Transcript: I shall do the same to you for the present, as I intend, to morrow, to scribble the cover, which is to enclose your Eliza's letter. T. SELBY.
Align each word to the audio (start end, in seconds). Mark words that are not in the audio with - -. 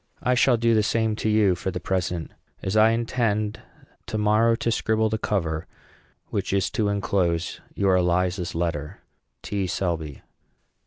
I 0.23 0.33
shall 0.33 0.57
do 0.57 0.73
the 0.73 0.81
same 0.81 1.15
to 1.17 1.29
you 1.29 1.53
for 1.53 1.69
the 1.69 1.79
present, 1.79 2.31
as 2.63 2.75
I 2.75 2.89
intend, 2.89 3.61
to 4.07 4.17
morrow, 4.17 4.55
to 4.55 4.71
scribble 4.71 5.09
the 5.09 5.19
cover, 5.19 5.67
which 6.29 6.53
is 6.53 6.71
to 6.71 6.87
enclose 6.87 7.61
your 7.75 7.95
Eliza's 7.97 8.55
letter. 8.55 9.01
T. 9.43 9.67
SELBY. 9.67 10.23